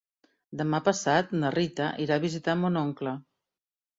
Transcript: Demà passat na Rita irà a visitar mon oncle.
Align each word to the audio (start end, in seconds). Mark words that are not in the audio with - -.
Demà 0.61 0.79
passat 0.85 1.35
na 1.43 1.51
Rita 1.57 1.89
irà 2.05 2.17
a 2.17 2.23
visitar 2.25 2.57
mon 2.63 2.79
oncle. 2.83 3.13